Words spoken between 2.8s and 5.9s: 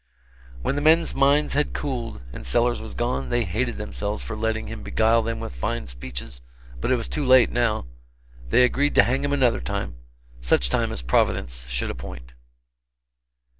was gone, they hated themselves for letting him beguile them with fine